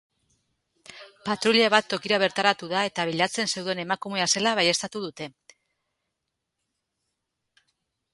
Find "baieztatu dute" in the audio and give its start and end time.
4.61-5.29